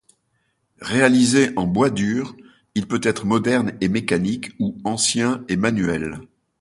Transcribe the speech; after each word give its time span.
Réalisé 0.81 1.51
en 1.57 1.67
bois 1.67 1.91
dur, 1.91 2.35
il 2.73 2.87
peut 2.87 3.01
être 3.03 3.27
moderne 3.27 3.73
et 3.81 3.87
mécanique 3.87 4.49
ou 4.57 4.75
ancien 4.83 5.45
et 5.47 5.57
manuel. 5.57 6.21